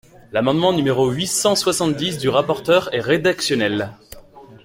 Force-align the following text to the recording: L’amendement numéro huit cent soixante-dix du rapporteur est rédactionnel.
L’amendement 0.31 0.73
numéro 0.73 1.11
huit 1.11 1.27
cent 1.27 1.53
soixante-dix 1.55 2.17
du 2.17 2.27
rapporteur 2.27 2.91
est 2.91 3.01
rédactionnel. 3.01 3.91